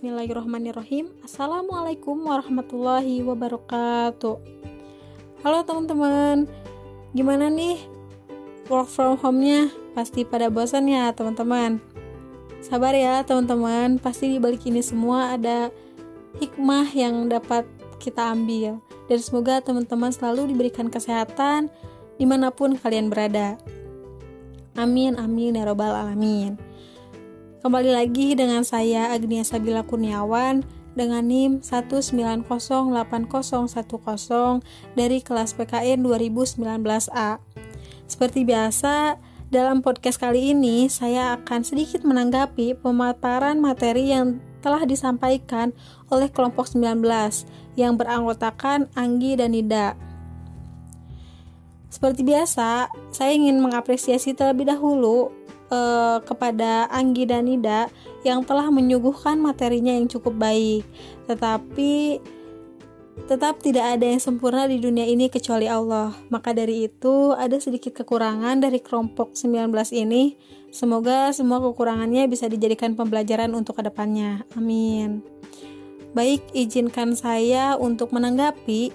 [0.00, 1.12] Bismillahirrahmanirrahim.
[1.20, 4.40] Assalamualaikum warahmatullahi wabarakatuh.
[5.44, 6.48] Halo teman-teman.
[7.12, 7.84] Gimana nih
[8.72, 9.68] work from home-nya?
[9.92, 11.84] Pasti pada bosan ya teman-teman.
[12.64, 14.00] Sabar ya teman-teman.
[14.00, 15.68] Pasti di balik ini semua ada
[16.40, 17.68] hikmah yang dapat
[18.00, 18.80] kita ambil.
[19.04, 21.68] Dan semoga teman-teman selalu diberikan kesehatan
[22.16, 23.60] di mana pun kalian berada.
[24.80, 26.70] Amin amin ya robbal alamin
[27.60, 30.64] Kembali lagi dengan saya Agnia Sabila Kurniawan
[30.96, 32.88] dengan NIM 1908010
[34.96, 37.36] dari kelas PKN 2019A.
[38.08, 39.20] Seperti biasa,
[39.52, 45.76] dalam podcast kali ini saya akan sedikit menanggapi pemaparan materi yang telah disampaikan
[46.08, 47.04] oleh kelompok 19
[47.76, 50.00] yang beranggotakan Anggi dan Nida.
[51.92, 55.28] Seperti biasa, saya ingin mengapresiasi terlebih dahulu
[55.70, 57.88] uh, kepada Anggi dan Nida
[58.26, 60.84] yang telah menyuguhkan materinya yang cukup baik.
[61.30, 62.20] Tetapi
[63.26, 66.14] tetap tidak ada yang sempurna di dunia ini kecuali Allah.
[66.28, 70.38] Maka dari itu, ada sedikit kekurangan dari kelompok 19 ini.
[70.70, 74.46] Semoga semua kekurangannya bisa dijadikan pembelajaran untuk ke depannya.
[74.54, 75.20] Amin.
[76.14, 78.90] Baik, izinkan saya untuk menanggapi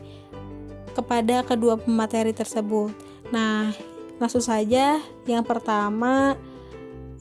[0.96, 2.92] kepada kedua pemateri tersebut.
[3.32, 3.72] Nah,
[4.20, 6.40] langsung saja yang pertama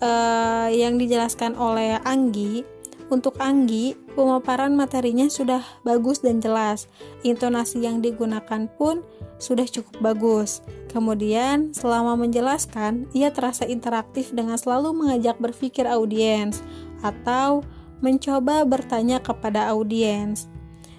[0.01, 2.65] uh, yang dijelaskan oleh Anggi
[3.13, 6.89] untuk Anggi, pemaparan materinya sudah bagus dan jelas.
[7.21, 9.05] Intonasi yang digunakan pun
[9.37, 10.65] sudah cukup bagus.
[10.89, 16.65] Kemudian, selama menjelaskan, ia terasa interaktif dengan selalu mengajak berpikir audiens
[17.05, 17.61] atau
[18.01, 20.49] mencoba bertanya kepada audiens.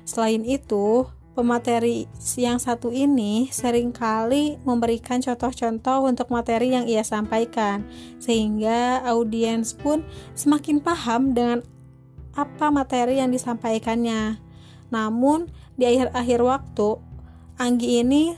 [0.05, 2.07] Selain itu, Pemateri
[2.39, 7.83] yang satu ini sering kali memberikan contoh-contoh untuk materi yang ia sampaikan,
[8.23, 11.59] sehingga audiens pun semakin paham dengan
[12.39, 14.39] apa materi yang disampaikannya.
[14.95, 16.89] Namun, di akhir-akhir waktu,
[17.59, 18.31] Anggi ini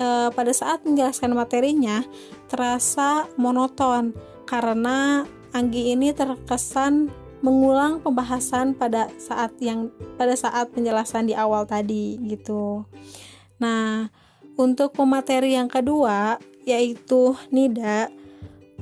[0.00, 2.00] e, pada saat menjelaskan materinya
[2.48, 4.16] terasa monoton
[4.48, 7.12] karena Anggi ini terkesan
[7.46, 12.82] mengulang pembahasan pada saat yang pada saat penjelasan di awal tadi gitu.
[13.62, 14.10] Nah,
[14.58, 18.10] untuk pemateri yang kedua yaitu Nida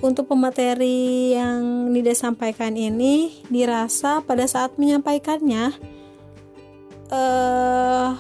[0.01, 5.77] untuk pemateri yang Nida sampaikan ini dirasa pada saat menyampaikannya
[7.13, 8.11] eh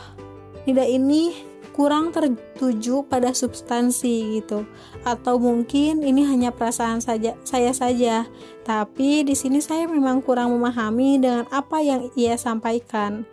[0.69, 4.63] Nida ini kurang tertuju pada substansi gitu.
[5.03, 8.31] Atau mungkin ini hanya perasaan saja saya saja.
[8.63, 13.27] Tapi di sini saya memang kurang memahami dengan apa yang ia sampaikan.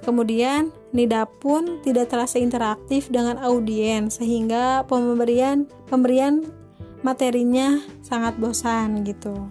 [0.00, 6.46] Kemudian Nida pun tidak terasa interaktif dengan audiens sehingga pemberian pemberian
[7.04, 9.50] materinya sangat bosan gitu.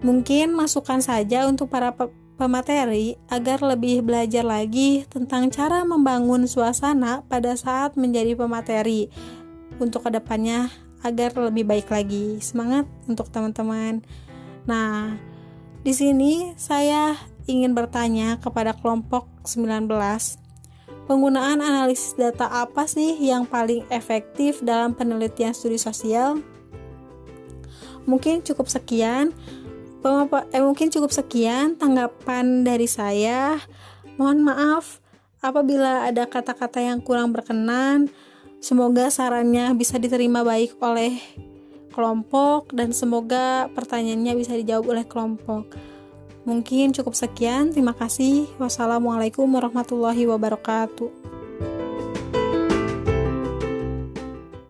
[0.00, 1.92] Mungkin masukan saja untuk para
[2.40, 9.12] pemateri agar lebih belajar lagi tentang cara membangun suasana pada saat menjadi pemateri
[9.76, 10.72] untuk ke depannya
[11.04, 12.40] agar lebih baik lagi.
[12.40, 14.00] Semangat untuk teman-teman.
[14.64, 15.20] Nah,
[15.84, 20.40] di sini saya ingin bertanya kepada kelompok 19
[21.10, 26.38] Penggunaan analisis data apa sih yang paling efektif dalam penelitian studi sosial?
[28.06, 29.34] Mungkin cukup sekian
[30.04, 33.60] eh, mungkin cukup sekian tanggapan dari saya.
[34.16, 35.00] Mohon maaf
[35.40, 38.08] apabila ada kata-kata yang kurang berkenan.
[38.60, 41.16] Semoga sarannya bisa diterima baik oleh
[41.90, 45.64] kelompok dan semoga pertanyaannya bisa dijawab oleh kelompok.
[46.44, 47.72] Mungkin cukup sekian.
[47.72, 48.48] Terima kasih.
[48.56, 51.29] Wassalamualaikum warahmatullahi wabarakatuh.